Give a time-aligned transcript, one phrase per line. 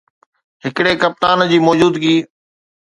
[0.65, 2.17] ھڪڙي ڪپتان جي موجودگي